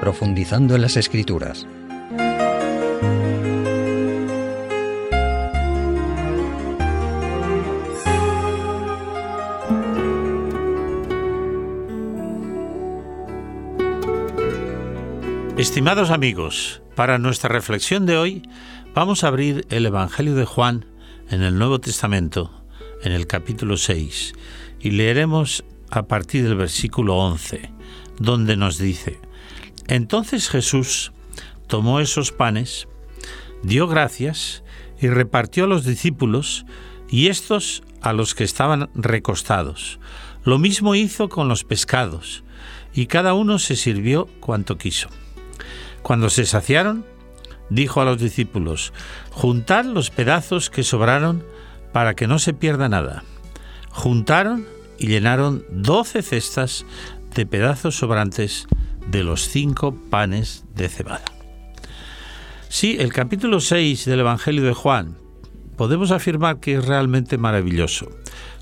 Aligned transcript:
profundizando 0.00 0.74
en 0.74 0.82
las 0.82 0.96
escrituras. 0.96 1.66
Estimados 15.56 16.10
amigos, 16.10 16.80
para 16.94 17.18
nuestra 17.18 17.50
reflexión 17.50 18.06
de 18.06 18.16
hoy 18.16 18.42
vamos 18.94 19.22
a 19.22 19.28
abrir 19.28 19.66
el 19.68 19.84
Evangelio 19.84 20.34
de 20.34 20.46
Juan 20.46 20.86
en 21.28 21.42
el 21.42 21.58
Nuevo 21.58 21.78
Testamento, 21.80 22.64
en 23.02 23.12
el 23.12 23.26
capítulo 23.26 23.76
6, 23.76 24.32
y 24.80 24.92
leeremos 24.92 25.62
a 25.90 26.04
partir 26.04 26.44
del 26.44 26.56
versículo 26.56 27.18
11, 27.18 27.70
donde 28.18 28.56
nos 28.56 28.78
dice, 28.78 29.20
Entonces 29.90 30.48
Jesús 30.48 31.10
tomó 31.66 31.98
esos 31.98 32.30
panes, 32.30 32.86
dio 33.64 33.88
gracias 33.88 34.62
y 35.00 35.08
repartió 35.08 35.64
a 35.64 35.66
los 35.66 35.84
discípulos 35.84 36.64
y 37.08 37.26
estos 37.26 37.82
a 38.00 38.12
los 38.12 38.36
que 38.36 38.44
estaban 38.44 38.88
recostados. 38.94 39.98
Lo 40.44 40.58
mismo 40.58 40.94
hizo 40.94 41.28
con 41.28 41.48
los 41.48 41.64
pescados, 41.64 42.44
y 42.94 43.06
cada 43.06 43.34
uno 43.34 43.58
se 43.58 43.74
sirvió 43.74 44.28
cuanto 44.38 44.78
quiso. 44.78 45.08
Cuando 46.02 46.30
se 46.30 46.46
saciaron, 46.46 47.04
dijo 47.68 48.00
a 48.00 48.04
los 48.04 48.20
discípulos, 48.20 48.92
Juntad 49.32 49.86
los 49.86 50.10
pedazos 50.10 50.70
que 50.70 50.84
sobraron 50.84 51.44
para 51.92 52.14
que 52.14 52.28
no 52.28 52.38
se 52.38 52.54
pierda 52.54 52.88
nada. 52.88 53.24
Juntaron 53.90 54.68
y 54.98 55.08
llenaron 55.08 55.64
doce 55.68 56.22
cestas 56.22 56.86
de 57.34 57.44
pedazos 57.44 57.96
sobrantes 57.96 58.68
de 59.08 59.24
los 59.24 59.48
cinco 59.48 59.94
panes 60.10 60.64
de 60.74 60.88
cebada. 60.88 61.24
Sí, 62.68 62.96
el 63.00 63.12
capítulo 63.12 63.60
6 63.60 64.04
del 64.04 64.20
Evangelio 64.20 64.62
de 64.62 64.74
Juan 64.74 65.16
podemos 65.76 66.10
afirmar 66.10 66.60
que 66.60 66.74
es 66.74 66.84
realmente 66.84 67.38
maravilloso. 67.38 68.10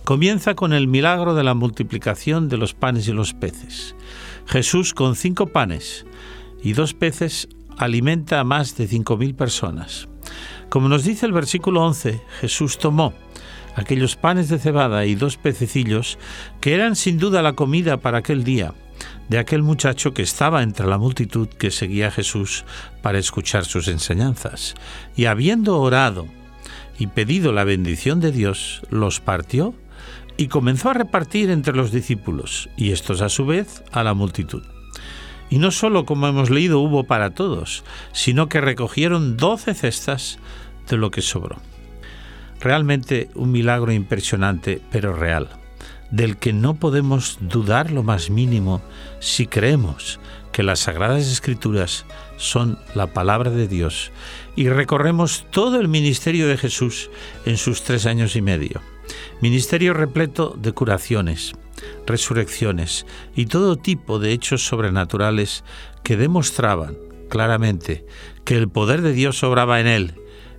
Comienza 0.05 0.55
con 0.55 0.73
el 0.73 0.89
milagro 0.89 1.35
de 1.35 1.45
la 1.45 1.55
multiplicación 1.55 2.49
de 2.49 2.57
los 2.57 2.75
panes 2.75 3.09
y 3.09 3.13
los 3.13 3.35
peces. 3.35 3.95
Jesús 4.47 4.95
con 4.95 5.17
cinco 5.17 5.49
panes 5.49 6.07
y 6.63 6.73
dos 6.73 6.95
peces 6.95 7.49
alimenta 7.77 8.41
a 8.41 8.45
más 8.45 8.77
de 8.77 8.87
cinco 8.87 9.17
mil 9.17 9.35
personas. 9.35 10.09
Como 10.69 10.89
nos 10.89 11.05
dice 11.05 11.27
el 11.27 11.33
versículo 11.33 11.85
11, 11.85 12.21
Jesús 12.41 12.79
tomó 12.79 13.13
aquellos 13.75 14.17
panes 14.17 14.49
de 14.49 14.59
cebada 14.59 15.05
y 15.07 15.15
dos 15.15 15.37
pececillos 15.37 16.19
que 16.61 16.75
eran 16.75 16.97
sin 16.97 17.19
duda 17.19 17.43
la 17.43 17.53
comida 17.53 17.99
para 17.99 18.19
aquel 18.19 18.45
día 18.45 18.75
de 19.29 19.39
aquel 19.39 19.63
muchacho 19.63 20.15
que 20.15 20.23
estaba 20.23 20.63
entre 20.63 20.87
la 20.87 20.99
multitud 20.99 21.49
que 21.49 21.71
seguía 21.71 22.09
a 22.09 22.13
Jesús 22.13 22.65
para 23.03 23.19
escuchar 23.19 23.65
sus 23.65 23.89
enseñanzas. 23.89 24.75
Y 25.17 25.27
habiendo 25.27 25.79
orado 25.81 26.27
y 26.99 27.09
pedido 27.09 27.53
la 27.53 27.65
bendición 27.65 28.21
de 28.21 28.33
Dios, 28.33 28.83
los 28.91 29.21
partió 29.21 29.75
y 30.37 30.49
comenzó 30.49 30.91
a 30.91 30.95
repartir 30.95 31.51
entre 31.51 31.75
los 31.75 31.91
discípulos, 31.91 32.71
y 32.77 32.93
estos 32.93 33.21
a 33.23 33.29
su 33.29 33.45
vez 33.45 33.83
a 33.93 34.05
la 34.05 34.15
multitud. 34.15 34.63
Y 35.51 35.59
no 35.59 35.71
solo, 35.71 36.05
como 36.05 36.29
hemos 36.29 36.51
leído, 36.51 36.81
hubo 36.81 37.05
para 37.05 37.31
todos, 37.31 37.85
sino 38.13 38.49
que 38.49 38.61
recogieron 38.61 39.37
doce 39.37 39.75
cestas 39.75 40.39
de 40.89 40.97
lo 40.97 41.11
que 41.11 41.23
sobró. 41.23 41.57
Realmente 42.61 43.31
un 43.35 43.51
milagro 43.51 43.93
impresionante, 43.93 44.81
pero 44.91 45.15
real, 45.15 45.49
del 46.11 46.37
que 46.37 46.53
no 46.53 46.75
podemos 46.75 47.39
dudar 47.41 47.91
lo 47.91 48.03
más 48.03 48.31
mínimo 48.31 48.81
si 49.21 49.47
creemos 49.47 50.21
que 50.53 50.63
las 50.63 50.81
Sagradas 50.81 51.27
Escrituras 51.27 52.07
son 52.37 52.79
la 52.95 53.09
palabra 53.09 53.51
de 53.51 53.69
Dios 53.69 54.11
y 54.57 54.69
recorremos 54.69 55.47
todo 55.51 55.81
el 55.81 55.89
ministerio 55.89 56.49
de 56.49 56.57
Jesús 56.57 57.11
en 57.45 57.57
sus 57.57 57.83
tres 57.83 58.07
años 58.07 58.37
y 58.37 58.43
medio. 58.43 58.81
Ministerio 59.41 59.95
repleto 59.95 60.57
de 60.59 60.73
curaciones, 60.73 61.55
resurrecciones 62.07 63.07
y 63.37 63.47
todo 63.47 63.77
tipo 63.77 64.19
de 64.19 64.33
hechos 64.33 64.67
sobrenaturales 64.67 65.65
que 66.03 66.17
demostraban 66.17 66.97
claramente 67.29 68.05
que 68.45 68.57
el 68.57 68.69
poder 68.69 69.03
de 69.03 69.13
Dios 69.13 69.43
obraba 69.43 69.81
en 69.81 69.87
él, 69.87 70.15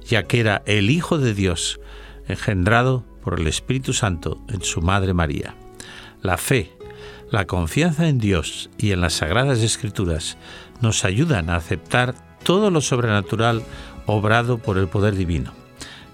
ya 0.05 0.23
que 0.23 0.39
era 0.39 0.61
el 0.65 0.89
Hijo 0.89 1.17
de 1.17 1.33
Dios, 1.33 1.79
engendrado 2.27 3.05
por 3.23 3.39
el 3.39 3.47
Espíritu 3.47 3.93
Santo 3.93 4.41
en 4.49 4.61
su 4.61 4.81
Madre 4.81 5.13
María. 5.13 5.55
La 6.21 6.37
fe, 6.37 6.71
la 7.31 7.45
confianza 7.45 8.07
en 8.07 8.17
Dios 8.17 8.69
y 8.77 8.91
en 8.91 9.01
las 9.01 9.13
Sagradas 9.13 9.59
Escrituras 9.59 10.37
nos 10.81 11.05
ayudan 11.05 11.49
a 11.49 11.55
aceptar 11.55 12.15
todo 12.43 12.71
lo 12.71 12.81
sobrenatural 12.81 13.63
obrado 14.05 14.57
por 14.57 14.77
el 14.77 14.87
poder 14.87 15.15
divino. 15.15 15.53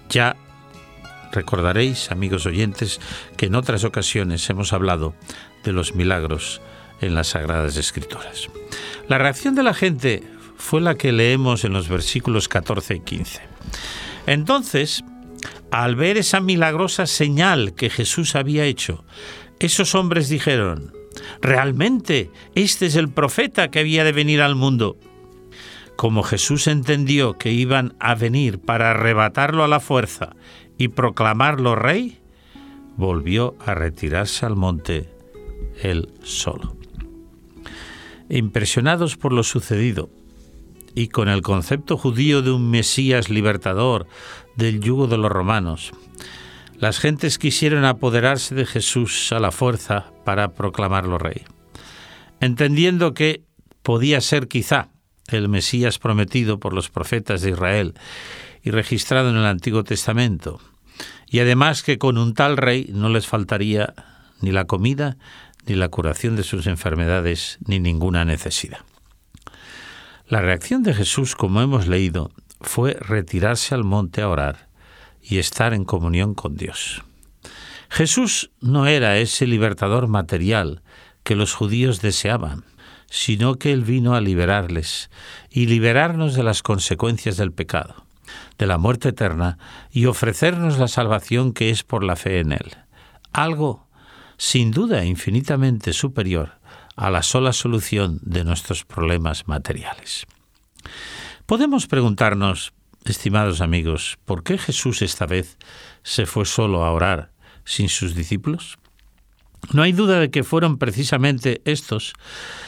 Ya 0.08 0.36
Recordaréis, 1.32 2.10
amigos 2.10 2.46
oyentes, 2.46 2.98
que 3.36 3.46
en 3.46 3.56
otras 3.56 3.84
ocasiones 3.84 4.48
hemos 4.48 4.72
hablado 4.72 5.14
de 5.64 5.72
los 5.72 5.94
milagros 5.94 6.62
en 7.02 7.14
las 7.14 7.28
Sagradas 7.28 7.76
Escrituras. 7.76 8.48
La 9.08 9.18
reacción 9.18 9.54
de 9.54 9.62
la 9.62 9.74
gente 9.74 10.22
fue 10.56 10.80
la 10.80 10.94
que 10.94 11.12
leemos 11.12 11.64
en 11.64 11.74
los 11.74 11.90
versículos 11.90 12.48
14 12.48 12.94
y 12.94 13.00
15. 13.00 13.40
Entonces, 14.26 15.04
al 15.70 15.96
ver 15.96 16.16
esa 16.16 16.40
milagrosa 16.40 17.06
señal 17.06 17.74
que 17.74 17.90
Jesús 17.90 18.34
había 18.34 18.64
hecho, 18.64 19.04
esos 19.58 19.94
hombres 19.94 20.28
dijeron, 20.28 20.92
realmente 21.40 22.30
este 22.54 22.86
es 22.86 22.96
el 22.96 23.08
profeta 23.08 23.70
que 23.70 23.80
había 23.80 24.04
de 24.04 24.12
venir 24.12 24.42
al 24.42 24.54
mundo. 24.54 24.98
Como 25.96 26.22
Jesús 26.22 26.66
entendió 26.66 27.38
que 27.38 27.52
iban 27.52 27.94
a 28.00 28.14
venir 28.14 28.58
para 28.58 28.90
arrebatarlo 28.90 29.64
a 29.64 29.68
la 29.68 29.80
fuerza 29.80 30.36
y 30.76 30.88
proclamarlo 30.88 31.74
rey, 31.74 32.18
volvió 32.96 33.56
a 33.64 33.74
retirarse 33.74 34.44
al 34.44 34.56
monte 34.56 35.08
él 35.82 36.12
solo. 36.22 36.76
Impresionados 38.28 39.16
por 39.16 39.32
lo 39.32 39.42
sucedido 39.42 40.10
y 40.96 41.08
con 41.08 41.28
el 41.28 41.42
concepto 41.42 41.98
judío 41.98 42.40
de 42.42 42.50
un 42.50 42.70
Mesías 42.70 43.28
libertador 43.28 44.08
del 44.56 44.80
yugo 44.80 45.06
de 45.06 45.18
los 45.18 45.30
romanos, 45.30 45.92
las 46.78 46.98
gentes 46.98 47.38
quisieron 47.38 47.84
apoderarse 47.84 48.54
de 48.54 48.64
Jesús 48.64 49.30
a 49.32 49.38
la 49.38 49.52
fuerza 49.52 50.10
para 50.24 50.54
proclamarlo 50.54 51.18
rey, 51.18 51.42
entendiendo 52.40 53.12
que 53.12 53.44
podía 53.82 54.22
ser 54.22 54.48
quizá 54.48 54.88
el 55.28 55.50
Mesías 55.50 55.98
prometido 55.98 56.58
por 56.58 56.72
los 56.72 56.88
profetas 56.88 57.42
de 57.42 57.50
Israel 57.50 57.94
y 58.62 58.70
registrado 58.70 59.28
en 59.28 59.36
el 59.36 59.44
Antiguo 59.44 59.84
Testamento, 59.84 60.60
y 61.28 61.40
además 61.40 61.82
que 61.82 61.98
con 61.98 62.16
un 62.16 62.32
tal 62.32 62.56
rey 62.56 62.90
no 62.92 63.10
les 63.10 63.26
faltaría 63.26 63.92
ni 64.40 64.50
la 64.50 64.64
comida, 64.64 65.18
ni 65.66 65.74
la 65.74 65.90
curación 65.90 66.36
de 66.36 66.42
sus 66.42 66.66
enfermedades, 66.66 67.58
ni 67.66 67.80
ninguna 67.80 68.24
necesidad. 68.24 68.80
La 70.28 70.40
reacción 70.40 70.82
de 70.82 70.92
Jesús, 70.92 71.36
como 71.36 71.60
hemos 71.60 71.86
leído, 71.86 72.32
fue 72.60 72.94
retirarse 72.94 73.74
al 73.74 73.84
monte 73.84 74.22
a 74.22 74.28
orar 74.28 74.68
y 75.22 75.38
estar 75.38 75.72
en 75.72 75.84
comunión 75.84 76.34
con 76.34 76.56
Dios. 76.56 77.04
Jesús 77.88 78.50
no 78.60 78.88
era 78.88 79.18
ese 79.18 79.46
libertador 79.46 80.08
material 80.08 80.82
que 81.22 81.36
los 81.36 81.54
judíos 81.54 82.00
deseaban, 82.00 82.64
sino 83.08 83.54
que 83.54 83.72
Él 83.72 83.84
vino 83.84 84.14
a 84.16 84.20
liberarles 84.20 85.10
y 85.48 85.66
liberarnos 85.66 86.34
de 86.34 86.42
las 86.42 86.62
consecuencias 86.62 87.36
del 87.36 87.52
pecado 87.52 88.06
de 88.58 88.66
la 88.66 88.78
muerte 88.78 89.10
eterna 89.10 89.58
y 89.90 90.06
ofrecernos 90.06 90.78
la 90.78 90.88
salvación 90.88 91.52
que 91.52 91.70
es 91.70 91.82
por 91.82 92.02
la 92.02 92.16
fe 92.16 92.40
en 92.40 92.52
Él. 92.52 92.76
Algo, 93.32 93.86
sin 94.36 94.70
duda, 94.70 95.04
infinitamente 95.04 95.92
superior 95.92 96.58
a 96.96 97.10
la 97.10 97.22
sola 97.22 97.52
solución 97.52 98.18
de 98.22 98.44
nuestros 98.44 98.84
problemas 98.84 99.46
materiales. 99.46 100.26
Podemos 101.44 101.86
preguntarnos, 101.86 102.72
estimados 103.04 103.60
amigos, 103.60 104.18
¿por 104.24 104.42
qué 104.42 104.58
Jesús 104.58 105.02
esta 105.02 105.26
vez 105.26 105.58
se 106.02 106.26
fue 106.26 106.44
solo 106.44 106.84
a 106.84 106.90
orar 106.90 107.30
sin 107.64 107.88
sus 107.88 108.14
discípulos? 108.14 108.78
No 109.72 109.82
hay 109.82 109.92
duda 109.92 110.20
de 110.20 110.30
que 110.30 110.44
fueron 110.44 110.78
precisamente 110.78 111.60
estos, 111.64 112.14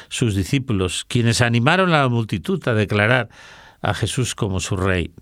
sus 0.08 0.34
discípulos, 0.34 1.04
quienes 1.06 1.40
animaron 1.40 1.92
a 1.92 2.02
la 2.02 2.08
multitud 2.08 2.66
a 2.68 2.74
declarar 2.74 3.28
a 3.80 3.94
Jesús 3.94 4.34
como 4.34 4.60
su 4.60 4.76
rey. 4.76 5.12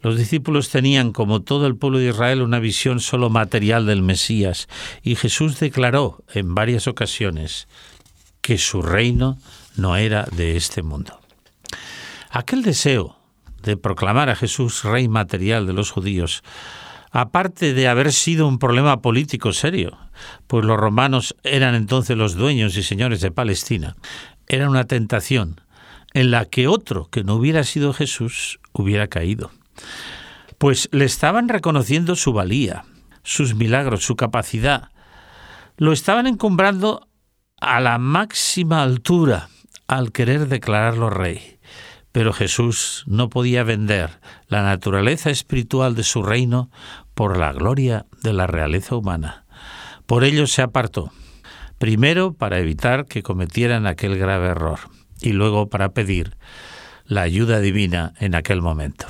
Los 0.00 0.18
discípulos 0.18 0.70
tenían, 0.70 1.12
como 1.12 1.42
todo 1.42 1.66
el 1.66 1.76
pueblo 1.76 1.98
de 1.98 2.10
Israel, 2.10 2.42
una 2.42 2.60
visión 2.60 3.00
solo 3.00 3.30
material 3.30 3.86
del 3.86 4.02
Mesías, 4.02 4.68
y 5.02 5.16
Jesús 5.16 5.58
declaró 5.58 6.22
en 6.32 6.54
varias 6.54 6.86
ocasiones 6.86 7.66
que 8.46 8.58
su 8.58 8.80
reino 8.80 9.38
no 9.74 9.96
era 9.96 10.22
de 10.30 10.56
este 10.56 10.84
mundo. 10.84 11.18
Aquel 12.30 12.62
deseo 12.62 13.18
de 13.60 13.76
proclamar 13.76 14.30
a 14.30 14.36
Jesús 14.36 14.84
rey 14.84 15.08
material 15.08 15.66
de 15.66 15.72
los 15.72 15.90
judíos, 15.90 16.44
aparte 17.10 17.74
de 17.74 17.88
haber 17.88 18.12
sido 18.12 18.46
un 18.46 18.60
problema 18.60 19.02
político 19.02 19.52
serio, 19.52 19.98
pues 20.46 20.64
los 20.64 20.76
romanos 20.76 21.34
eran 21.42 21.74
entonces 21.74 22.16
los 22.16 22.36
dueños 22.36 22.76
y 22.76 22.84
señores 22.84 23.20
de 23.20 23.32
Palestina, 23.32 23.96
era 24.46 24.70
una 24.70 24.84
tentación 24.84 25.60
en 26.14 26.30
la 26.30 26.44
que 26.44 26.68
otro 26.68 27.08
que 27.10 27.24
no 27.24 27.34
hubiera 27.34 27.64
sido 27.64 27.92
Jesús 27.92 28.60
hubiera 28.72 29.08
caído. 29.08 29.50
Pues 30.58 30.88
le 30.92 31.04
estaban 31.04 31.48
reconociendo 31.48 32.14
su 32.14 32.32
valía, 32.32 32.84
sus 33.24 33.56
milagros, 33.56 34.04
su 34.04 34.14
capacidad. 34.14 34.90
Lo 35.78 35.92
estaban 35.92 36.28
encumbrando 36.28 37.08
a 37.60 37.80
la 37.80 37.98
máxima 37.98 38.82
altura 38.82 39.48
al 39.86 40.12
querer 40.12 40.48
declararlo 40.48 41.10
rey. 41.10 41.58
Pero 42.12 42.32
Jesús 42.32 43.04
no 43.06 43.28
podía 43.28 43.62
vender 43.62 44.20
la 44.48 44.62
naturaleza 44.62 45.30
espiritual 45.30 45.94
de 45.94 46.02
su 46.02 46.22
reino 46.22 46.70
por 47.14 47.36
la 47.36 47.52
gloria 47.52 48.06
de 48.22 48.32
la 48.32 48.46
realeza 48.46 48.96
humana. 48.96 49.44
Por 50.06 50.24
ello 50.24 50.46
se 50.46 50.62
apartó, 50.62 51.12
primero 51.78 52.32
para 52.32 52.58
evitar 52.58 53.06
que 53.06 53.22
cometieran 53.22 53.86
aquel 53.86 54.18
grave 54.18 54.48
error 54.48 54.78
y 55.20 55.32
luego 55.32 55.68
para 55.68 55.90
pedir 55.90 56.36
la 57.04 57.22
ayuda 57.22 57.60
divina 57.60 58.14
en 58.18 58.34
aquel 58.34 58.62
momento. 58.62 59.06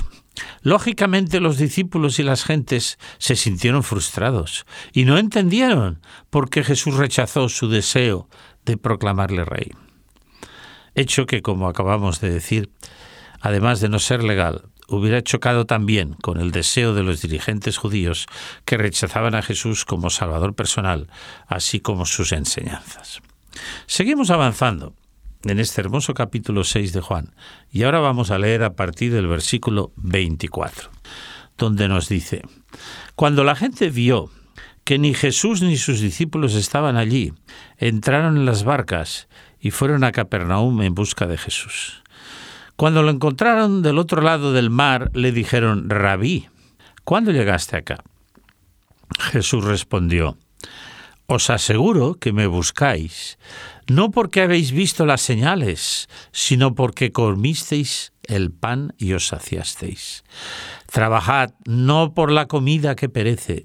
Lógicamente 0.61 1.39
los 1.39 1.57
discípulos 1.57 2.19
y 2.19 2.23
las 2.23 2.43
gentes 2.43 2.97
se 3.17 3.35
sintieron 3.35 3.83
frustrados 3.83 4.65
y 4.93 5.05
no 5.05 5.17
entendieron 5.17 6.01
por 6.29 6.49
qué 6.49 6.63
Jesús 6.63 6.95
rechazó 6.95 7.49
su 7.49 7.69
deseo 7.69 8.29
de 8.65 8.77
proclamarle 8.77 9.45
rey. 9.45 9.71
Hecho 10.95 11.25
que, 11.25 11.41
como 11.41 11.67
acabamos 11.67 12.21
de 12.21 12.29
decir, 12.29 12.71
además 13.39 13.79
de 13.81 13.89
no 13.89 13.99
ser 13.99 14.23
legal, 14.23 14.63
hubiera 14.87 15.21
chocado 15.21 15.65
también 15.65 16.13
con 16.13 16.39
el 16.39 16.51
deseo 16.51 16.93
de 16.93 17.03
los 17.03 17.21
dirigentes 17.21 17.77
judíos 17.77 18.25
que 18.65 18.77
rechazaban 18.77 19.35
a 19.35 19.41
Jesús 19.41 19.85
como 19.85 20.09
Salvador 20.09 20.55
personal, 20.55 21.07
así 21.47 21.79
como 21.79 22.05
sus 22.05 22.31
enseñanzas. 22.31 23.21
Seguimos 23.85 24.29
avanzando 24.29 24.93
en 25.49 25.59
este 25.59 25.81
hermoso 25.81 26.13
capítulo 26.13 26.63
6 26.63 26.93
de 26.93 27.01
Juan. 27.01 27.33
Y 27.71 27.83
ahora 27.83 27.99
vamos 27.99 28.31
a 28.31 28.37
leer 28.37 28.63
a 28.63 28.73
partir 28.73 29.13
del 29.13 29.27
versículo 29.27 29.91
24, 29.97 30.89
donde 31.57 31.87
nos 31.87 32.09
dice, 32.09 32.41
Cuando 33.15 33.43
la 33.43 33.55
gente 33.55 33.89
vio 33.89 34.29
que 34.83 34.97
ni 34.97 35.13
Jesús 35.13 35.61
ni 35.61 35.77
sus 35.77 35.99
discípulos 35.99 36.55
estaban 36.55 36.95
allí, 36.95 37.33
entraron 37.77 38.37
en 38.37 38.45
las 38.45 38.63
barcas 38.63 39.27
y 39.59 39.71
fueron 39.71 40.03
a 40.03 40.11
Capernaum 40.11 40.81
en 40.81 40.95
busca 40.95 41.27
de 41.27 41.37
Jesús. 41.37 42.03
Cuando 42.75 43.03
lo 43.03 43.09
encontraron 43.09 43.81
del 43.81 43.97
otro 43.97 44.21
lado 44.21 44.53
del 44.53 44.69
mar, 44.69 45.11
le 45.13 45.31
dijeron, 45.31 45.89
Rabí, 45.89 46.47
¿cuándo 47.03 47.31
llegaste 47.31 47.75
acá? 47.75 48.03
Jesús 49.19 49.63
respondió, 49.63 50.37
Os 51.25 51.49
aseguro 51.49 52.15
que 52.15 52.33
me 52.33 52.47
buscáis 52.47 53.37
no 53.87 54.11
porque 54.11 54.41
habéis 54.41 54.71
visto 54.71 55.05
las 55.05 55.21
señales, 55.21 56.09
sino 56.31 56.75
porque 56.75 57.11
comisteis 57.11 58.13
el 58.23 58.51
pan 58.51 58.93
y 58.97 59.13
os 59.13 59.27
saciasteis. 59.27 60.23
Trabajad 60.91 61.51
no 61.65 62.13
por 62.13 62.31
la 62.31 62.47
comida 62.47 62.95
que 62.95 63.09
perece, 63.09 63.63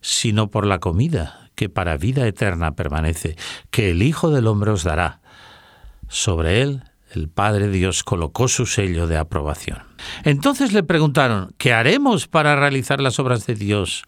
sino 0.00 0.50
por 0.50 0.66
la 0.66 0.78
comida 0.78 1.50
que 1.54 1.68
para 1.68 1.96
vida 1.96 2.26
eterna 2.26 2.74
permanece, 2.74 3.36
que 3.70 3.90
el 3.90 4.02
Hijo 4.02 4.30
del 4.30 4.46
Hombre 4.46 4.72
os 4.72 4.84
dará. 4.84 5.20
Sobre 6.08 6.62
él 6.62 6.84
el 7.12 7.28
Padre 7.28 7.68
Dios 7.68 8.02
colocó 8.02 8.48
su 8.48 8.66
sello 8.66 9.06
de 9.06 9.16
aprobación. 9.16 9.78
Entonces 10.24 10.72
le 10.72 10.82
preguntaron, 10.82 11.54
¿qué 11.58 11.72
haremos 11.72 12.26
para 12.26 12.56
realizar 12.56 13.00
las 13.00 13.20
obras 13.20 13.46
de 13.46 13.54
Dios? 13.54 14.04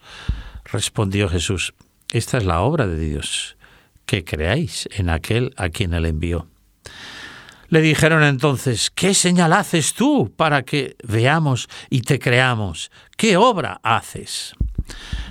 Respondió 0.65 1.29
Jesús, 1.29 1.75
esta 2.13 2.39
es 2.39 2.45
la 2.45 2.61
obra 2.61 2.87
de 2.89 2.99
Dios 2.99 3.56
que 4.07 4.25
creáis 4.25 4.89
en 4.93 5.11
aquel 5.11 5.53
a 5.57 5.69
quien 5.69 5.93
él 5.93 6.07
envió. 6.07 6.49
Le 7.69 7.81
dijeron 7.81 8.23
entonces, 8.23 8.91
¿qué 8.95 9.13
señal 9.13 9.53
haces 9.53 9.95
tú 9.95 10.33
para 10.37 10.63
que 10.63 10.97
veamos 11.03 11.69
y 11.91 12.03
te 12.03 12.21
creamos? 12.21 12.93
¿Qué 13.17 13.37
obra 13.37 13.81
haces? 13.83 14.55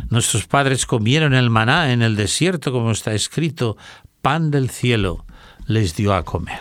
Nuestros 0.10 0.46
padres 0.46 0.86
comieron 0.86 1.34
el 1.34 1.50
maná 1.50 1.94
en 1.94 2.02
el 2.02 2.18
desierto, 2.18 2.74
como 2.74 2.92
está 2.92 3.14
escrito, 3.14 3.78
pan 4.22 4.52
del 4.52 4.70
cielo 4.70 5.26
les 5.66 5.96
dio 5.96 6.14
a 6.14 6.26
comer. 6.26 6.60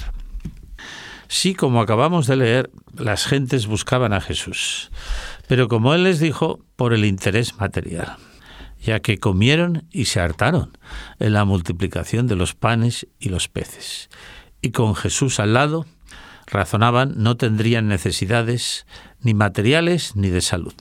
Sí, 1.26 1.54
como 1.54 1.80
acabamos 1.80 2.28
de 2.28 2.36
leer, 2.36 2.70
las 2.96 3.26
gentes 3.26 3.66
buscaban 3.66 4.12
a 4.12 4.20
Jesús, 4.20 4.92
pero 5.48 5.66
como 5.66 5.92
Él 5.92 6.04
les 6.04 6.20
dijo, 6.20 6.60
por 6.76 6.94
el 6.94 7.04
interés 7.04 7.56
material 7.56 8.16
ya 8.84 9.00
que 9.00 9.18
comieron 9.18 9.88
y 9.90 10.04
se 10.04 10.20
hartaron 10.20 10.76
en 11.18 11.32
la 11.32 11.46
multiplicación 11.46 12.26
de 12.26 12.36
los 12.36 12.54
panes 12.54 13.06
y 13.18 13.30
los 13.30 13.48
peces. 13.48 14.10
Y 14.60 14.70
con 14.72 14.94
Jesús 14.94 15.40
al 15.40 15.54
lado, 15.54 15.86
razonaban, 16.46 17.14
no 17.16 17.36
tendrían 17.36 17.88
necesidades 17.88 18.86
ni 19.20 19.32
materiales 19.32 20.16
ni 20.16 20.28
de 20.28 20.42
salud. 20.42 20.74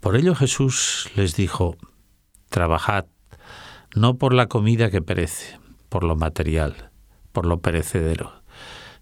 Por 0.00 0.16
ello 0.16 0.34
Jesús 0.34 1.10
les 1.16 1.36
dijo, 1.36 1.76
trabajad 2.48 3.04
no 3.94 4.16
por 4.16 4.32
la 4.32 4.46
comida 4.46 4.90
que 4.90 5.02
perece, 5.02 5.58
por 5.90 6.04
lo 6.04 6.16
material, 6.16 6.90
por 7.32 7.44
lo 7.44 7.60
perecedero, 7.60 8.42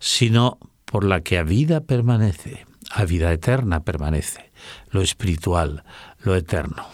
sino 0.00 0.58
por 0.84 1.04
la 1.04 1.20
que 1.20 1.38
a 1.38 1.44
vida 1.44 1.80
permanece, 1.80 2.66
a 2.90 3.04
vida 3.04 3.32
eterna 3.32 3.84
permanece, 3.84 4.50
lo 4.90 5.00
espiritual, 5.00 5.84
lo 6.24 6.34
eterno 6.34 6.86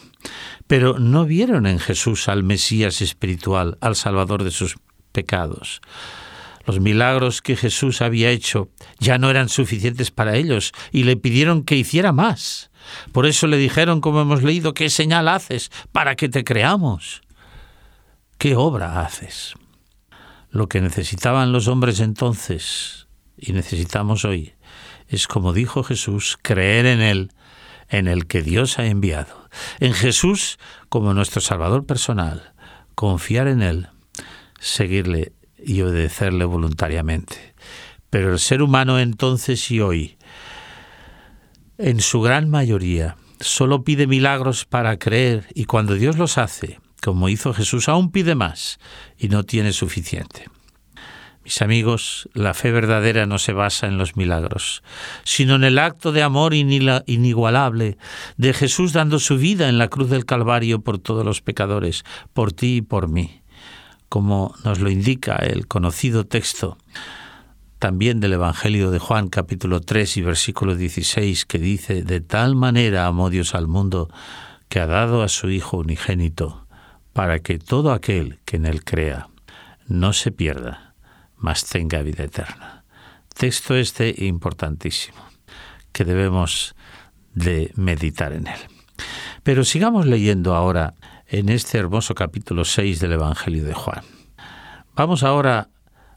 pero 0.66 0.98
no 0.98 1.24
vieron 1.24 1.66
en 1.66 1.78
Jesús 1.78 2.28
al 2.28 2.42
Mesías 2.42 3.00
espiritual, 3.02 3.78
al 3.80 3.96
Salvador 3.96 4.44
de 4.44 4.50
sus 4.50 4.76
pecados. 5.12 5.80
Los 6.64 6.80
milagros 6.80 7.42
que 7.42 7.56
Jesús 7.56 8.02
había 8.02 8.30
hecho 8.30 8.68
ya 8.98 9.18
no 9.18 9.30
eran 9.30 9.48
suficientes 9.48 10.10
para 10.10 10.36
ellos 10.36 10.72
y 10.92 11.04
le 11.04 11.16
pidieron 11.16 11.64
que 11.64 11.76
hiciera 11.76 12.12
más. 12.12 12.70
Por 13.12 13.26
eso 13.26 13.46
le 13.46 13.56
dijeron, 13.56 14.00
como 14.00 14.20
hemos 14.20 14.42
leído, 14.42 14.74
¿qué 14.74 14.88
señal 14.88 15.28
haces 15.28 15.70
para 15.90 16.14
que 16.14 16.28
te 16.28 16.44
creamos? 16.44 17.22
¿Qué 18.38 18.54
obra 18.56 19.00
haces? 19.00 19.54
Lo 20.50 20.68
que 20.68 20.80
necesitaban 20.80 21.52
los 21.52 21.68
hombres 21.68 22.00
entonces 22.00 23.08
y 23.36 23.52
necesitamos 23.52 24.24
hoy 24.24 24.54
es, 25.08 25.26
como 25.26 25.52
dijo 25.52 25.82
Jesús, 25.82 26.38
creer 26.40 26.86
en 26.86 27.00
Él, 27.00 27.32
en 27.92 28.08
el 28.08 28.26
que 28.26 28.42
Dios 28.42 28.78
ha 28.78 28.86
enviado 28.86 29.48
en 29.78 29.92
Jesús 29.92 30.58
como 30.88 31.14
nuestro 31.14 31.40
Salvador 31.40 31.86
personal, 31.86 32.54
confiar 32.94 33.48
en 33.48 33.62
Él, 33.62 33.88
seguirle 34.58 35.32
y 35.58 35.82
obedecerle 35.82 36.46
voluntariamente. 36.46 37.54
Pero 38.10 38.32
el 38.32 38.38
ser 38.38 38.62
humano 38.62 38.98
entonces 38.98 39.70
y 39.70 39.80
hoy, 39.80 40.16
en 41.78 42.00
su 42.00 42.22
gran 42.22 42.48
mayoría, 42.48 43.16
solo 43.40 43.84
pide 43.84 44.06
milagros 44.06 44.64
para 44.64 44.98
creer 44.98 45.46
y 45.54 45.66
cuando 45.66 45.94
Dios 45.94 46.16
los 46.16 46.38
hace, 46.38 46.80
como 47.02 47.28
hizo 47.28 47.52
Jesús, 47.52 47.88
aún 47.88 48.10
pide 48.10 48.34
más 48.34 48.78
y 49.18 49.28
no 49.28 49.44
tiene 49.44 49.72
suficiente. 49.72 50.46
Mis 51.44 51.60
amigos, 51.60 52.28
la 52.34 52.54
fe 52.54 52.70
verdadera 52.70 53.26
no 53.26 53.38
se 53.38 53.52
basa 53.52 53.88
en 53.88 53.98
los 53.98 54.16
milagros, 54.16 54.82
sino 55.24 55.56
en 55.56 55.64
el 55.64 55.78
acto 55.78 56.12
de 56.12 56.22
amor 56.22 56.54
inigualable 56.54 57.98
de 58.36 58.52
Jesús 58.52 58.92
dando 58.92 59.18
su 59.18 59.38
vida 59.38 59.68
en 59.68 59.78
la 59.78 59.88
cruz 59.88 60.08
del 60.08 60.24
Calvario 60.24 60.82
por 60.82 60.98
todos 60.98 61.24
los 61.24 61.40
pecadores, 61.40 62.04
por 62.32 62.52
ti 62.52 62.76
y 62.76 62.82
por 62.82 63.08
mí, 63.08 63.42
como 64.08 64.54
nos 64.64 64.78
lo 64.78 64.90
indica 64.90 65.34
el 65.36 65.66
conocido 65.66 66.24
texto 66.24 66.78
también 67.82 68.20
del 68.20 68.34
Evangelio 68.34 68.92
de 68.92 69.00
Juan 69.00 69.28
capítulo 69.28 69.80
3 69.80 70.18
y 70.18 70.22
versículo 70.22 70.76
16 70.76 71.46
que 71.46 71.58
dice, 71.58 72.04
de 72.04 72.20
tal 72.20 72.54
manera 72.54 73.06
amó 73.06 73.28
Dios 73.28 73.56
al 73.56 73.66
mundo 73.66 74.08
que 74.68 74.78
ha 74.78 74.86
dado 74.86 75.24
a 75.24 75.28
su 75.28 75.50
Hijo 75.50 75.78
unigénito, 75.78 76.64
para 77.12 77.40
que 77.40 77.58
todo 77.58 77.90
aquel 77.90 78.38
que 78.44 78.58
en 78.58 78.66
él 78.66 78.84
crea 78.84 79.26
no 79.88 80.12
se 80.12 80.30
pierda, 80.30 80.91
mas 81.42 81.66
tenga 81.66 82.02
vida 82.02 82.24
eterna. 82.24 82.84
Texto 83.36 83.74
este 83.74 84.14
importantísimo, 84.24 85.18
que 85.92 86.04
debemos 86.04 86.74
de 87.34 87.72
meditar 87.76 88.32
en 88.32 88.46
él. 88.46 88.60
Pero 89.42 89.64
sigamos 89.64 90.06
leyendo 90.06 90.54
ahora 90.54 90.94
en 91.26 91.48
este 91.48 91.78
hermoso 91.78 92.14
capítulo 92.14 92.64
6 92.64 93.00
del 93.00 93.12
Evangelio 93.12 93.64
de 93.64 93.74
Juan. 93.74 94.04
Vamos 94.94 95.22
ahora 95.22 95.68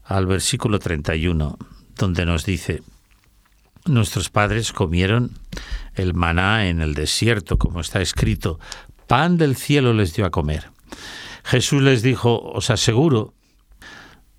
al 0.04 0.26
versículo 0.26 0.78
31, 0.78 1.58
donde 1.96 2.24
nos 2.24 2.44
dice, 2.44 2.82
nuestros 3.86 4.30
padres 4.30 4.72
comieron 4.72 5.32
el 5.94 6.14
maná 6.14 6.68
en 6.68 6.80
el 6.80 6.94
desierto, 6.94 7.58
como 7.58 7.80
está 7.80 8.00
escrito, 8.00 8.60
pan 9.08 9.38
del 9.38 9.56
cielo 9.56 9.92
les 9.92 10.14
dio 10.14 10.24
a 10.24 10.30
comer. 10.30 10.70
Jesús 11.42 11.82
les 11.82 12.02
dijo, 12.02 12.38
os 12.40 12.70
aseguro 12.70 13.34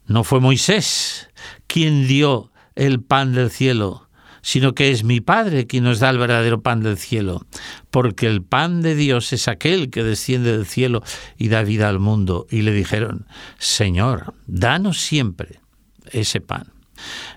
no 0.08 0.24
fue 0.24 0.40
Moisés 0.40 1.30
quien 1.68 2.08
dio 2.08 2.52
el 2.76 3.02
pan 3.02 3.34
del 3.34 3.52
cielo, 3.52 4.08
sino 4.42 4.74
que 4.74 4.92
es 4.92 5.04
mi 5.04 5.20
Padre 5.20 5.68
quien 5.68 5.84
nos 5.84 6.00
da 6.00 6.10
el 6.10 6.18
verdadero 6.18 6.62
pan 6.62 6.82
del 6.82 6.98
cielo, 6.98 7.46
porque 7.92 8.28
el 8.28 8.42
pan 8.42 8.82
de 8.82 8.96
Dios 8.96 9.34
es 9.34 9.48
aquel 9.48 9.90
que 9.90 10.04
desciende 10.04 10.54
del 10.54 10.66
cielo 10.66 11.04
y 11.38 11.50
da 11.50 11.64
vida 11.64 11.90
al 11.90 12.00
mundo. 12.00 12.48
Y 12.50 12.62
le 12.62 12.72
dijeron, 12.72 13.28
Señor, 13.58 14.34
danos 14.46 15.02
siempre 15.02 15.60
ese 16.12 16.40
pan. 16.40 16.72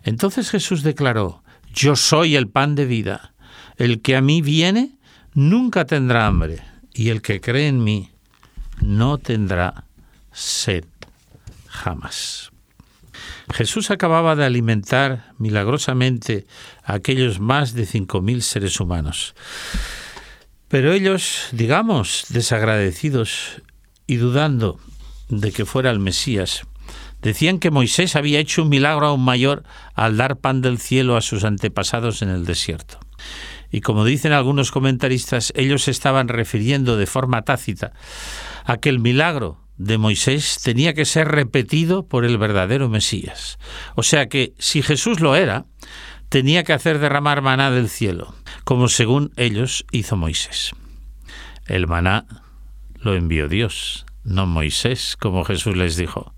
Entonces 0.05 0.51
Jesús 0.51 0.83
declaró, 0.83 1.43
Yo 1.75 1.97
soy 1.97 2.37
el 2.37 2.49
pan 2.49 2.75
de 2.77 2.87
vida. 2.87 3.35
El 3.77 4.03
que 4.03 4.15
a 4.15 4.21
mí 4.21 4.43
viene 4.43 4.99
nunca 5.35 5.87
tendrá 5.87 6.27
hambre, 6.27 6.63
y 6.93 7.09
el 7.09 7.23
que 7.23 7.41
cree 7.41 7.69
en 7.69 7.83
mí 7.83 8.11
no 8.81 9.19
tendrá 9.19 9.85
sed 10.33 10.85
jamás. 11.67 12.50
Jesús 13.53 13.91
acababa 13.91 14.37
de 14.37 14.45
alimentar 14.45 15.33
milagrosamente 15.39 16.47
a 16.85 16.95
aquellos 16.95 17.41
más 17.41 17.75
de 17.75 17.87
cinco 17.87 18.21
mil 18.21 18.43
seres 18.43 18.81
humanos. 18.81 19.35
Pero 20.69 20.93
ellos, 20.93 21.49
digamos, 21.53 22.27
desagradecidos 22.29 23.63
y 24.07 24.17
dudando 24.17 24.79
de 25.29 25.53
que 25.53 25.65
fuera 25.65 25.91
el 25.91 25.99
Mesías, 25.99 26.63
decían 27.23 27.59
que 27.59 27.71
Moisés 27.71 28.17
había 28.17 28.39
hecho 28.39 28.63
un 28.63 28.69
milagro 28.69 29.07
aún 29.07 29.25
mayor 29.25 29.65
al 29.95 30.17
dar 30.17 30.37
pan 30.37 30.61
del 30.61 30.79
cielo 30.79 31.17
a 31.17 31.21
sus 31.21 31.45
antepasados 31.45 32.23
en 32.23 32.29
el 32.29 32.45
desierto. 32.45 32.99
Y 33.71 33.81
como 33.83 34.05
dicen 34.05 34.33
algunos 34.33 34.71
comentaristas, 34.71 35.53
ellos 35.57 35.89
estaban 35.89 36.29
refiriendo 36.29 36.97
de 36.97 37.07
forma 37.07 37.43
tácita 37.43 37.93
a 38.65 38.79
que 38.79 38.89
el 38.89 38.99
milagro 38.99 39.59
de 39.81 39.97
Moisés 39.97 40.61
tenía 40.63 40.93
que 40.93 41.07
ser 41.07 41.29
repetido 41.29 42.07
por 42.07 42.27
el 42.27 42.37
verdadero 42.37 42.91
Mesías. 42.91 43.59
O 43.95 44.03
sea 44.03 44.29
que 44.29 44.53
si 44.59 44.83
Jesús 44.83 45.21
lo 45.21 45.37
era, 45.37 45.65
tenía 46.29 46.65
que 46.65 46.75
hacer 46.75 46.99
derramar 46.99 47.41
maná 47.41 47.71
del 47.71 47.89
cielo, 47.89 48.35
como 48.65 48.89
según 48.89 49.33
ellos 49.37 49.87
hizo 49.91 50.19
Moisés. 50.19 50.73
El 51.67 51.87
maná 51.87 52.27
lo 52.97 53.15
envió 53.15 53.49
Dios, 53.49 54.05
no 54.23 54.45
Moisés, 54.45 55.17
como 55.19 55.45
Jesús 55.45 55.75
les 55.75 55.97
dijo. 55.97 56.35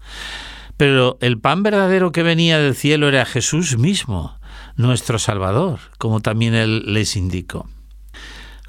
Pero 0.76 1.18
el 1.20 1.40
pan 1.40 1.64
verdadero 1.64 2.12
que 2.12 2.22
venía 2.22 2.61
del 2.61 2.76
cielo 2.76 3.08
era 3.08 3.25
Jesús 3.25 3.76
mismo, 3.76 4.38
nuestro 4.76 5.18
Salvador, 5.18 5.80
como 5.99 6.20
también 6.20 6.54
él 6.54 6.84
les 6.94 7.16
indicó. 7.16 7.68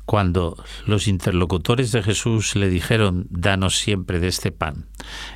Cuando 0.06 0.62
los 0.86 1.08
interlocutores 1.08 1.94
de 1.94 2.04
Jesús 2.04 2.58
le 2.58 2.68
dijeron, 2.68 3.26
danos 3.30 3.78
siempre 3.78 4.20
de 4.20 4.28
este 4.28 4.52
pan, 4.52 4.88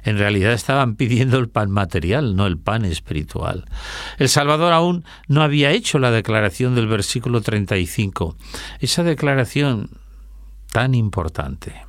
en 0.03 0.17
realidad 0.17 0.51
estaban 0.51 0.95
pidiendo 0.95 1.37
el 1.37 1.47
pan 1.47 1.71
material, 1.71 2.35
no 2.35 2.45
el 2.45 2.57
pan 2.57 2.83
espiritual. 2.83 3.63
El 4.17 4.27
Salvador 4.27 4.73
aún 4.73 5.05
no 5.29 5.41
había 5.41 5.71
hecho 5.71 5.99
la 5.99 6.11
declaración 6.11 6.75
del 6.75 6.87
versículo 6.87 7.39
35, 7.39 8.35
esa 8.79 9.03
declaración 9.03 9.89
tan 10.73 10.95
importante. 10.95 11.85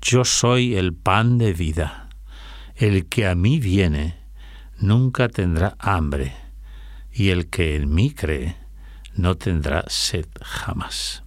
Yo 0.00 0.24
soy 0.24 0.76
el 0.76 0.94
pan 0.94 1.36
de 1.36 1.52
vida. 1.52 2.08
El 2.74 3.06
que 3.06 3.26
a 3.26 3.34
mí 3.34 3.60
viene 3.60 4.18
nunca 4.78 5.28
tendrá 5.28 5.76
hambre, 5.78 6.34
y 7.12 7.28
el 7.28 7.50
que 7.50 7.76
en 7.76 7.94
mí 7.94 8.10
cree 8.12 8.56
no 9.14 9.36
tendrá 9.36 9.84
sed 9.88 10.26
jamás 10.42 11.23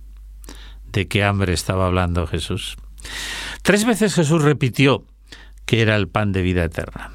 de 0.98 1.08
qué 1.08 1.24
hambre 1.24 1.54
estaba 1.54 1.86
hablando 1.86 2.26
Jesús. 2.26 2.76
Tres 3.62 3.86
veces 3.86 4.16
Jesús 4.16 4.42
repitió 4.42 5.06
que 5.68 5.84
era 5.84 5.96
el 5.96 6.08
pan 6.08 6.32
de 6.32 6.42
vida 6.42 6.64
eterna. 6.64 7.12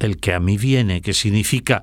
El 0.00 0.16
que 0.16 0.32
a 0.32 0.40
mí 0.40 0.56
viene, 0.56 1.02
que 1.02 1.12
significa 1.12 1.82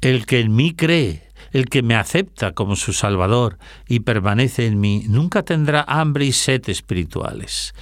el 0.00 0.26
que 0.26 0.40
en 0.40 0.56
mí 0.56 0.74
cree, 0.74 1.30
el 1.52 1.66
que 1.66 1.82
me 1.82 1.94
acepta 1.94 2.50
como 2.52 2.74
su 2.74 2.92
Salvador 2.92 3.58
y 3.86 4.00
permanece 4.00 4.66
en 4.66 4.80
mí, 4.80 5.04
nunca 5.06 5.44
tendrá 5.44 5.84
hambre 5.86 6.24
y 6.24 6.32
sed 6.32 6.68
espirituales. 6.68 7.74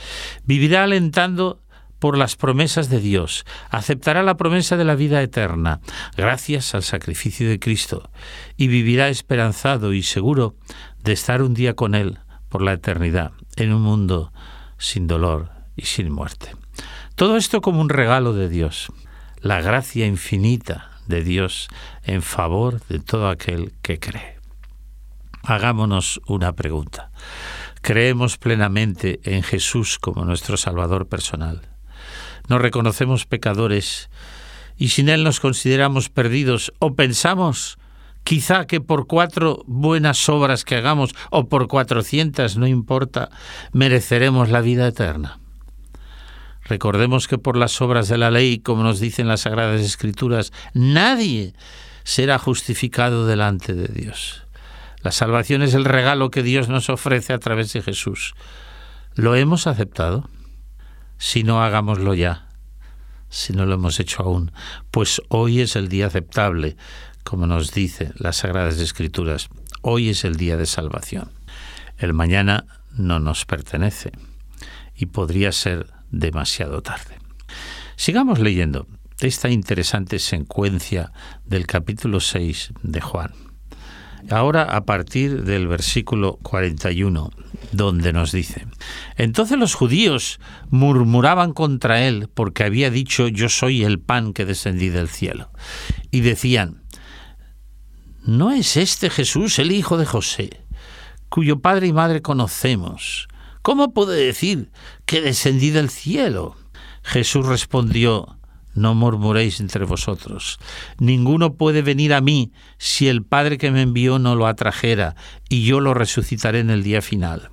Vivirá 0.44 0.84
alentando 0.84 1.62
por 2.00 2.18
las 2.18 2.36
promesas 2.36 2.90
de 2.90 3.00
Dios, 3.00 3.46
aceptará 3.70 4.22
la 4.22 4.36
promesa 4.36 4.76
de 4.76 4.84
la 4.84 4.94
vida 4.94 5.22
eterna, 5.22 5.80
gracias 6.16 6.74
al 6.74 6.82
sacrificio 6.82 7.48
de 7.48 7.58
Cristo, 7.58 8.10
y 8.58 8.68
vivirá 8.68 9.08
esperanzado 9.08 9.94
y 9.94 10.02
seguro 10.02 10.54
de 11.02 11.12
estar 11.12 11.40
un 11.40 11.54
día 11.54 11.74
con 11.74 11.94
Él 11.94 12.18
por 12.50 12.60
la 12.60 12.74
eternidad 12.74 13.32
en 13.56 13.72
un 13.72 13.80
mundo 13.80 14.32
sin 14.76 15.06
dolor 15.06 15.50
y 15.76 15.86
sin 15.86 16.12
muerte. 16.12 16.50
Todo 17.14 17.36
esto 17.36 17.62
como 17.62 17.80
un 17.80 17.88
regalo 17.88 18.34
de 18.34 18.48
Dios, 18.48 18.92
la 19.40 19.62
gracia 19.62 20.06
infinita 20.06 20.90
de 21.06 21.22
Dios 21.24 21.68
en 22.02 22.22
favor 22.22 22.80
de 22.88 22.98
todo 22.98 23.28
aquel 23.28 23.72
que 23.82 23.98
cree. 23.98 24.38
Hagámonos 25.42 26.20
una 26.26 26.52
pregunta. 26.52 27.10
¿Creemos 27.80 28.36
plenamente 28.36 29.20
en 29.24 29.42
Jesús 29.42 29.98
como 29.98 30.24
nuestro 30.24 30.56
Salvador 30.56 31.08
personal? 31.08 31.62
¿Nos 32.48 32.60
reconocemos 32.60 33.26
pecadores 33.26 34.10
y 34.76 34.88
sin 34.88 35.08
Él 35.08 35.24
nos 35.24 35.40
consideramos 35.40 36.08
perdidos 36.08 36.72
o 36.78 36.94
pensamos 36.94 37.78
Quizá 38.24 38.66
que 38.66 38.80
por 38.80 39.06
cuatro 39.06 39.62
buenas 39.66 40.28
obras 40.28 40.64
que 40.64 40.76
hagamos 40.76 41.14
o 41.30 41.48
por 41.48 41.68
cuatrocientas, 41.68 42.56
no 42.56 42.66
importa, 42.66 43.30
mereceremos 43.72 44.50
la 44.50 44.60
vida 44.60 44.86
eterna. 44.86 45.40
Recordemos 46.64 47.26
que 47.26 47.38
por 47.38 47.56
las 47.56 47.80
obras 47.80 48.08
de 48.08 48.18
la 48.18 48.30
ley, 48.30 48.60
como 48.60 48.84
nos 48.84 49.00
dicen 49.00 49.26
las 49.26 49.40
Sagradas 49.40 49.80
Escrituras, 49.80 50.52
nadie 50.72 51.54
será 52.04 52.38
justificado 52.38 53.26
delante 53.26 53.74
de 53.74 53.88
Dios. 53.88 54.46
La 55.02 55.10
salvación 55.10 55.62
es 55.62 55.74
el 55.74 55.84
regalo 55.84 56.30
que 56.30 56.42
Dios 56.42 56.68
nos 56.68 56.90
ofrece 56.90 57.32
a 57.32 57.38
través 57.38 57.72
de 57.72 57.82
Jesús. 57.82 58.34
¿Lo 59.14 59.34
hemos 59.34 59.66
aceptado? 59.66 60.28
Si 61.18 61.42
no, 61.42 61.62
hagámoslo 61.62 62.14
ya. 62.14 62.46
Si 63.30 63.52
no 63.52 63.64
lo 63.64 63.74
hemos 63.74 63.98
hecho 63.98 64.22
aún, 64.22 64.52
pues 64.90 65.22
hoy 65.28 65.60
es 65.60 65.76
el 65.76 65.88
día 65.88 66.06
aceptable 66.06 66.76
como 67.30 67.46
nos 67.46 67.72
dice 67.72 68.10
las 68.16 68.38
Sagradas 68.38 68.80
Escrituras, 68.80 69.50
hoy 69.82 70.08
es 70.08 70.24
el 70.24 70.34
día 70.34 70.56
de 70.56 70.66
salvación. 70.66 71.30
El 71.96 72.12
mañana 72.12 72.66
no 72.96 73.20
nos 73.20 73.44
pertenece 73.44 74.10
y 74.96 75.06
podría 75.06 75.52
ser 75.52 75.86
demasiado 76.10 76.82
tarde. 76.82 77.20
Sigamos 77.94 78.40
leyendo 78.40 78.88
esta 79.20 79.48
interesante 79.48 80.18
secuencia 80.18 81.12
del 81.44 81.68
capítulo 81.68 82.18
6 82.18 82.72
de 82.82 83.00
Juan. 83.00 83.32
Ahora 84.28 84.64
a 84.64 84.84
partir 84.84 85.44
del 85.44 85.68
versículo 85.68 86.36
41, 86.42 87.30
donde 87.70 88.12
nos 88.12 88.32
dice, 88.32 88.66
entonces 89.16 89.56
los 89.56 89.74
judíos 89.74 90.40
murmuraban 90.68 91.52
contra 91.52 92.02
él 92.02 92.28
porque 92.34 92.64
había 92.64 92.90
dicho 92.90 93.28
yo 93.28 93.48
soy 93.48 93.84
el 93.84 94.00
pan 94.00 94.32
que 94.32 94.44
descendí 94.44 94.88
del 94.88 95.08
cielo. 95.08 95.52
Y 96.10 96.22
decían, 96.22 96.79
¿No 98.24 98.50
es 98.50 98.76
este 98.76 99.08
Jesús 99.08 99.58
el 99.58 99.72
hijo 99.72 99.96
de 99.96 100.04
José, 100.04 100.62
cuyo 101.30 101.60
padre 101.60 101.86
y 101.86 101.92
madre 101.92 102.20
conocemos? 102.20 103.28
¿Cómo 103.62 103.94
puede 103.94 104.24
decir 104.24 104.70
que 105.06 105.22
descendí 105.22 105.70
del 105.70 105.88
cielo? 105.88 106.54
Jesús 107.02 107.46
respondió, 107.46 108.38
no 108.74 108.94
murmuréis 108.94 109.60
entre 109.60 109.86
vosotros. 109.86 110.58
Ninguno 110.98 111.54
puede 111.54 111.80
venir 111.80 112.12
a 112.12 112.20
mí 112.20 112.52
si 112.76 113.08
el 113.08 113.24
Padre 113.24 113.56
que 113.56 113.70
me 113.70 113.82
envió 113.82 114.18
no 114.18 114.36
lo 114.36 114.46
atrajera, 114.46 115.16
y 115.48 115.64
yo 115.64 115.80
lo 115.80 115.94
resucitaré 115.94 116.60
en 116.60 116.70
el 116.70 116.82
día 116.82 117.00
final. 117.00 117.50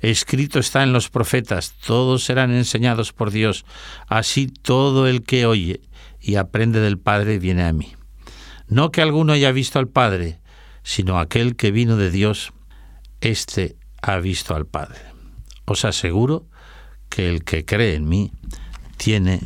Escrito 0.00 0.60
está 0.60 0.84
en 0.84 0.92
los 0.92 1.10
profetas, 1.10 1.74
todos 1.84 2.24
serán 2.24 2.52
enseñados 2.52 3.12
por 3.12 3.30
Dios, 3.30 3.64
así 4.06 4.46
todo 4.46 5.08
el 5.08 5.22
que 5.22 5.46
oye 5.46 5.80
y 6.20 6.36
aprende 6.36 6.80
del 6.80 6.98
Padre 6.98 7.38
viene 7.38 7.64
a 7.64 7.72
mí. 7.72 7.94
No 8.68 8.90
que 8.90 9.02
alguno 9.02 9.32
haya 9.32 9.52
visto 9.52 9.78
al 9.78 9.88
Padre, 9.88 10.40
sino 10.82 11.18
aquel 11.18 11.56
que 11.56 11.70
vino 11.70 11.96
de 11.96 12.10
Dios, 12.10 12.52
éste 13.20 13.76
ha 14.02 14.18
visto 14.18 14.54
al 14.54 14.66
Padre. 14.66 14.98
Os 15.64 15.84
aseguro 15.84 16.46
que 17.08 17.28
el 17.28 17.44
que 17.44 17.64
cree 17.64 17.94
en 17.94 18.08
mí 18.08 18.32
tiene 18.96 19.40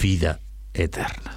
vida 0.00 0.40
eterna. 0.74 1.36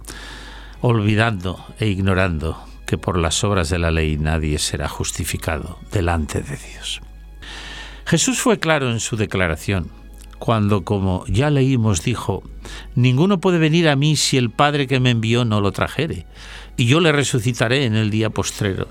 olvidando 0.81 1.65
e 1.79 1.87
ignorando 1.87 2.63
que 2.87 2.99
por 2.99 3.19
las 3.19 3.45
obras 3.45 3.71
de 3.71 3.79
la 3.79 3.91
ley 3.91 4.17
nadie 4.17 4.59
será 4.59 4.89
justificado 4.89 5.79
delante 5.93 6.43
de 6.43 6.57
Dios. 6.57 7.01
Jesús 8.05 8.41
fue 8.41 8.59
claro 8.59 8.91
en 8.91 8.99
su 8.99 9.17
declaración, 9.17 9.89
cuando, 10.41 10.85
como 10.85 11.25
ya 11.29 11.51
leímos, 11.51 12.03
dijo, 12.03 12.43
Ninguno 12.97 13.41
puede 13.41 13.59
venir 13.59 13.89
a 13.89 13.95
mí 13.95 14.17
si 14.17 14.37
el 14.39 14.51
Padre 14.51 14.89
que 14.89 14.99
me 14.99 15.11
envió 15.11 15.45
no 15.45 15.61
lo 15.61 15.71
trajere, 15.71 16.27
y 16.77 16.87
yo 16.87 16.99
le 16.99 17.13
resucitaré 17.13 17.85
en 17.85 17.95
el 17.95 18.11
día 18.11 18.31
postrero 18.31 18.89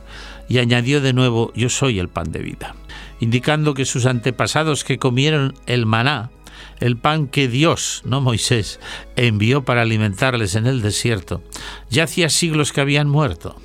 y 0.48 0.60
añadió 0.60 1.01
de 1.01 1.12
nuevo, 1.12 1.51
yo 1.56 1.70
soy 1.70 2.00
el 2.00 2.08
pan 2.08 2.32
de 2.32 2.39
vida, 2.39 2.75
indicando 3.20 3.74
que 3.74 3.86
sus 3.86 4.06
antepasados 4.06 4.84
que 4.84 4.98
comieron 4.98 5.56
el 5.65 5.86
maná, 5.86 6.32
el 6.79 6.98
pan 6.98 7.27
que 7.27 7.48
Dios, 7.48 8.01
no 8.06 8.22
Moisés, 8.22 8.79
envió 9.15 9.63
para 9.63 9.82
alimentarles 9.82 10.56
en 10.56 10.65
el 10.68 10.82
desierto, 10.82 11.44
ya 11.89 12.03
hacía 12.03 12.29
siglos 12.29 12.72
que 12.72 12.82
habían 12.82 13.10
muerto. 13.10 13.56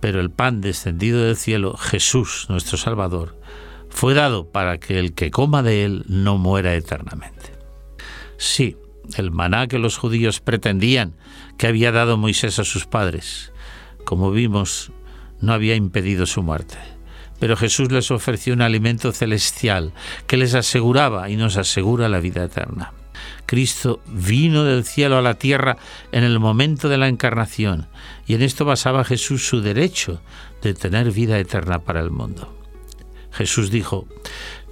Pero 0.00 0.20
el 0.20 0.30
pan 0.30 0.60
descendido 0.60 1.22
del 1.22 1.36
cielo, 1.36 1.76
Jesús, 1.76 2.46
nuestro 2.48 2.76
Salvador, 2.76 3.36
fue 3.94 4.12
dado 4.12 4.50
para 4.50 4.78
que 4.78 4.98
el 4.98 5.14
que 5.14 5.30
coma 5.30 5.62
de 5.62 5.84
él 5.84 6.04
no 6.08 6.36
muera 6.36 6.74
eternamente. 6.74 7.52
Sí, 8.36 8.76
el 9.16 9.30
maná 9.30 9.68
que 9.68 9.78
los 9.78 9.96
judíos 9.96 10.40
pretendían 10.40 11.14
que 11.58 11.68
había 11.68 11.92
dado 11.92 12.16
Moisés 12.16 12.58
a 12.58 12.64
sus 12.64 12.86
padres, 12.86 13.52
como 14.04 14.32
vimos, 14.32 14.90
no 15.40 15.52
había 15.52 15.76
impedido 15.76 16.26
su 16.26 16.42
muerte. 16.42 16.76
Pero 17.38 17.56
Jesús 17.56 17.92
les 17.92 18.10
ofreció 18.10 18.52
un 18.52 18.62
alimento 18.62 19.12
celestial 19.12 19.92
que 20.26 20.38
les 20.38 20.54
aseguraba 20.54 21.30
y 21.30 21.36
nos 21.36 21.56
asegura 21.56 22.08
la 22.08 22.18
vida 22.18 22.42
eterna. 22.42 22.92
Cristo 23.46 24.00
vino 24.08 24.64
del 24.64 24.84
cielo 24.84 25.18
a 25.18 25.22
la 25.22 25.34
tierra 25.34 25.76
en 26.10 26.24
el 26.24 26.40
momento 26.40 26.88
de 26.88 26.98
la 26.98 27.06
encarnación 27.06 27.86
y 28.26 28.34
en 28.34 28.42
esto 28.42 28.64
basaba 28.64 29.04
Jesús 29.04 29.46
su 29.46 29.60
derecho 29.60 30.20
de 30.62 30.74
tener 30.74 31.12
vida 31.12 31.38
eterna 31.38 31.78
para 31.78 32.00
el 32.00 32.10
mundo. 32.10 32.63
Jesús 33.34 33.70
dijo 33.70 34.06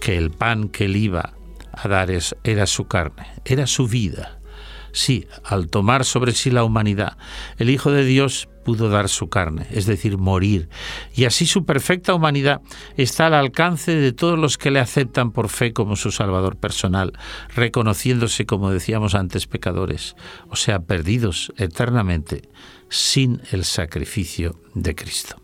que 0.01 0.17
el 0.17 0.31
pan 0.31 0.69
que 0.69 0.87
él 0.87 0.97
iba 0.97 1.35
a 1.73 1.89
dar 1.89 2.11
era 2.45 2.67
su 2.67 2.87
carne, 2.87 3.27
era 3.45 3.67
su 3.67 3.89
vida. 3.89 4.39
Sí, 4.93 5.27
al 5.45 5.69
tomar 5.69 6.05
sobre 6.05 6.33
sí 6.33 6.51
la 6.51 6.65
humanidad, 6.65 7.17
el 7.57 7.71
Hijo 7.71 7.91
de 7.91 8.05
Dios 8.05 8.49
pudo 8.63 8.91
dar 8.91 9.09
su 9.09 9.29
carne, 9.29 9.67
es 9.71 9.87
decir, 9.87 10.19
morir, 10.19 10.69
y 11.15 11.25
así 11.25 11.47
su 11.47 11.65
perfecta 11.65 12.15
humanidad 12.15 12.61
está 12.97 13.27
al 13.27 13.35
alcance 13.35 13.95
de 13.95 14.13
todos 14.13 14.39
los 14.39 14.59
que 14.59 14.71
le 14.71 14.81
aceptan 14.81 15.33
por 15.33 15.49
fe 15.49 15.73
como 15.73 15.97
su 15.97 16.13
Salvador 16.13 16.57
personal, 16.57 17.13
reconociéndose, 17.55 18.47
como 18.47 18.71
decíamos 18.71 19.15
antes, 19.15 19.47
pecadores, 19.47 20.15
o 20.49 20.57
sea, 20.57 20.81
perdidos 20.81 21.53
eternamente 21.57 22.43
sin 22.89 23.41
el 23.51 23.65
sacrificio 23.65 24.61
de 24.75 24.95
Cristo. 24.95 25.42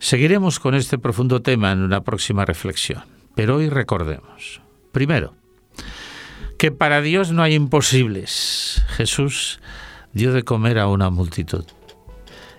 Seguiremos 0.00 0.60
con 0.60 0.74
este 0.74 0.96
profundo 0.98 1.42
tema 1.42 1.72
en 1.72 1.80
una 1.80 2.02
próxima 2.02 2.44
reflexión, 2.44 3.02
pero 3.34 3.56
hoy 3.56 3.68
recordemos, 3.68 4.60
primero, 4.92 5.34
que 6.56 6.70
para 6.70 7.00
Dios 7.02 7.32
no 7.32 7.42
hay 7.42 7.54
imposibles. 7.54 8.82
Jesús 8.90 9.60
dio 10.12 10.32
de 10.32 10.44
comer 10.44 10.78
a 10.78 10.88
una 10.88 11.10
multitud. 11.10 11.64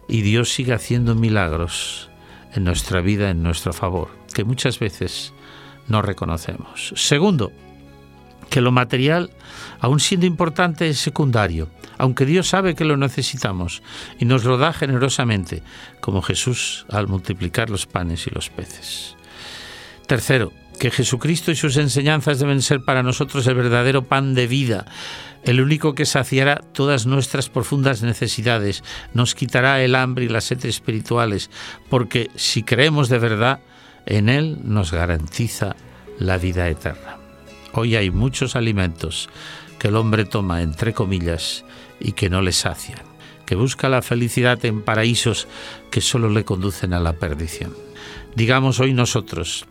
Y 0.08 0.21
Dios 0.21 0.49
sigue 0.49 0.73
haciendo 0.73 1.15
milagros 1.15 2.10
en 2.54 2.63
nuestra 2.63 3.02
vida, 3.02 3.30
en 3.30 3.43
nuestro 3.43 3.73
favor, 3.73 4.10
que 4.34 4.43
muchas 4.43 4.80
veces 4.80 5.34
no 5.88 6.02
reconocemos. 6.02 6.93
Segundo, 6.95 7.52
que 8.49 8.62
lo 8.62 8.71
material, 8.71 9.31
aun 9.79 9.99
siendo 9.99 10.25
importante, 10.25 10.89
es 10.89 10.99
secundario, 10.99 11.69
aunque 11.97 12.25
Dios 12.25 12.49
sabe 12.49 12.75
que 12.75 12.85
lo 12.85 12.97
necesitamos 12.97 13.81
y 14.19 14.25
nos 14.25 14.43
lo 14.43 14.57
da 14.57 14.73
generosamente, 14.73 15.63
como 16.01 16.21
Jesús 16.21 16.85
al 16.89 17.07
multiplicar 17.07 17.69
los 17.69 17.85
panes 17.85 18.27
y 18.27 18.31
los 18.31 18.49
peces. 18.49 19.15
Tercero, 20.07 20.51
que 20.79 20.91
Jesucristo 20.91 21.51
y 21.51 21.55
sus 21.55 21.77
enseñanzas 21.77 22.39
deben 22.39 22.62
ser 22.62 22.83
para 22.83 23.03
nosotros 23.03 23.45
el 23.45 23.55
verdadero 23.55 24.05
pan 24.05 24.33
de 24.33 24.47
vida, 24.47 24.85
el 25.43 25.62
único 25.62 25.93
que 25.93 26.05
saciará 26.05 26.62
todas 26.73 27.05
nuestras 27.05 27.49
profundas 27.49 28.01
necesidades, 28.01 28.83
nos 29.13 29.35
quitará 29.35 29.81
el 29.81 29.95
hambre 29.95 30.25
y 30.25 30.29
la 30.29 30.41
sed 30.41 30.65
espirituales, 30.65 31.49
porque 31.89 32.29
si 32.35 32.63
creemos 32.63 33.09
de 33.09 33.19
verdad, 33.19 33.59
en 34.05 34.29
Él 34.29 34.57
nos 34.63 34.91
garantiza 34.91 35.75
la 36.17 36.38
vida 36.38 36.67
eterna. 36.67 37.18
Hoy 37.73 37.95
hay 37.95 38.10
muchos 38.10 38.55
alimentos 38.55 39.29
que 39.77 39.89
el 39.89 39.95
hombre 39.95 40.25
toma 40.25 40.62
entre 40.62 40.93
comillas 40.93 41.63
y 41.99 42.13
que 42.13 42.29
no 42.29 42.41
le 42.41 42.51
sacian, 42.51 43.01
que 43.45 43.55
busca 43.55 43.89
la 43.89 44.01
felicidad 44.01 44.63
en 44.65 44.82
paraísos 44.82 45.47
que 45.91 46.01
solo 46.01 46.29
le 46.29 46.45
conducen 46.45 46.93
a 46.93 46.99
la 46.99 47.13
perdición. 47.13 47.73
Digamos 48.36 48.79
hoy 48.79 48.93
nosotros, 48.93 49.65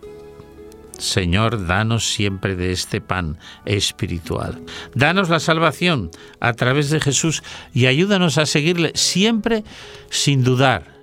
Señor, 0.97 1.65
danos 1.65 2.11
siempre 2.11 2.55
de 2.55 2.71
este 2.71 3.01
pan 3.01 3.37
espiritual. 3.65 4.61
Danos 4.93 5.29
la 5.29 5.39
salvación 5.39 6.11
a 6.39 6.53
través 6.53 6.89
de 6.89 6.99
Jesús 6.99 7.41
y 7.73 7.85
ayúdanos 7.85 8.37
a 8.37 8.45
seguirle 8.45 8.91
siempre 8.95 9.63
sin 10.09 10.43
dudar. 10.43 10.99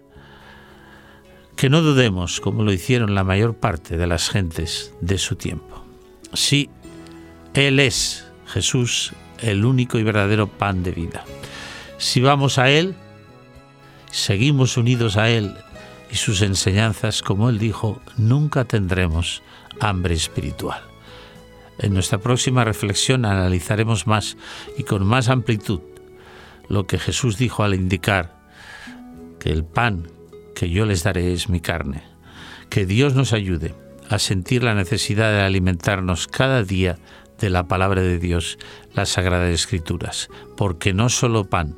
Que 1.56 1.70
no 1.70 1.80
dudemos 1.80 2.40
como 2.40 2.62
lo 2.62 2.72
hicieron 2.72 3.14
la 3.14 3.24
mayor 3.24 3.56
parte 3.56 3.96
de 3.96 4.06
las 4.06 4.28
gentes 4.28 4.92
de 5.00 5.16
su 5.16 5.36
tiempo. 5.36 5.82
Sí, 6.34 6.68
Él 7.56 7.80
es, 7.80 8.26
Jesús, 8.46 9.12
el 9.40 9.64
único 9.64 9.98
y 9.98 10.02
verdadero 10.02 10.46
pan 10.46 10.82
de 10.82 10.92
vida. 10.92 11.24
Si 11.98 12.20
vamos 12.20 12.58
a 12.58 12.68
Él, 12.68 12.94
seguimos 14.10 14.76
unidos 14.76 15.16
a 15.16 15.30
Él 15.30 15.54
y 16.10 16.16
sus 16.16 16.42
enseñanzas, 16.42 17.22
como 17.22 17.48
Él 17.48 17.58
dijo, 17.58 18.00
nunca 18.18 18.64
tendremos 18.64 19.42
hambre 19.80 20.14
espiritual. 20.14 20.82
En 21.78 21.94
nuestra 21.94 22.18
próxima 22.18 22.64
reflexión 22.64 23.24
analizaremos 23.24 24.06
más 24.06 24.36
y 24.76 24.84
con 24.84 25.06
más 25.06 25.28
amplitud 25.28 25.80
lo 26.68 26.86
que 26.86 26.98
Jesús 26.98 27.38
dijo 27.38 27.62
al 27.62 27.74
indicar 27.74 28.36
que 29.38 29.50
el 29.50 29.64
pan 29.64 30.08
que 30.54 30.70
yo 30.70 30.86
les 30.86 31.02
daré 31.04 31.32
es 31.32 31.48
mi 31.48 31.60
carne. 31.60 32.02
Que 32.70 32.86
Dios 32.86 33.14
nos 33.14 33.32
ayude 33.32 33.74
a 34.08 34.18
sentir 34.18 34.62
la 34.62 34.74
necesidad 34.74 35.30
de 35.32 35.42
alimentarnos 35.42 36.26
cada 36.26 36.62
día 36.62 36.98
de 37.38 37.50
la 37.50 37.68
palabra 37.68 38.02
de 38.02 38.18
Dios, 38.18 38.58
las 38.94 39.10
Sagradas 39.10 39.52
Escrituras, 39.52 40.28
porque 40.56 40.92
no 40.92 41.08
solo 41.08 41.44
pan 41.44 41.76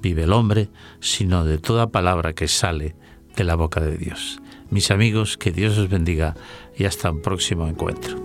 vive 0.00 0.24
el 0.24 0.32
hombre, 0.32 0.68
sino 1.00 1.44
de 1.44 1.58
toda 1.58 1.88
palabra 1.88 2.32
que 2.32 2.48
sale 2.48 2.94
de 3.36 3.44
la 3.44 3.54
boca 3.54 3.80
de 3.80 3.96
Dios. 3.96 4.40
Mis 4.70 4.90
amigos, 4.90 5.36
que 5.36 5.52
Dios 5.52 5.78
os 5.78 5.88
bendiga 5.88 6.34
y 6.76 6.84
hasta 6.84 7.10
un 7.10 7.22
próximo 7.22 7.68
encuentro. 7.68 8.23